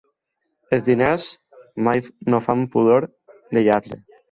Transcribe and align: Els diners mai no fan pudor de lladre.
Els 0.77 0.87
diners 0.91 1.25
mai 1.89 2.03
no 2.33 2.41
fan 2.47 2.65
pudor 2.77 3.09
de 3.55 3.67
lladre. 3.71 4.03